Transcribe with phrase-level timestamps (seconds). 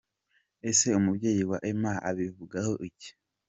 [0.69, 3.09] Ese umubyeyi wa Emma abivugaho iki?.